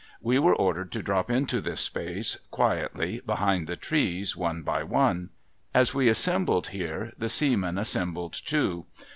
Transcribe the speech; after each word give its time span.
We 0.19 0.39
were 0.39 0.55
ordered 0.55 0.91
to 0.93 1.03
drop 1.03 1.29
into 1.29 1.61
this 1.61 1.79
space, 1.79 2.37
quietly, 2.49 3.21
behind 3.23 3.67
the 3.67 3.75
trees, 3.75 4.35
one 4.35 4.63
by 4.63 4.81
one. 4.81 5.29
As 5.75 5.91
v^'e 5.91 6.09
assembled 6.09 6.69
here, 6.69 7.13
the 7.19 7.29
seamen 7.29 7.77
assembled 7.77 8.33
too. 8.33 8.87